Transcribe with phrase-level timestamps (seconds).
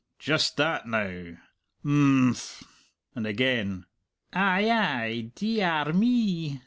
[0.17, 1.37] "Just that, now!"...
[1.85, 2.63] "Im phm!"
[3.13, 3.85] And again,
[4.33, 5.21] "Ay, ay!...
[5.35, 6.59] Dee ee ar me!"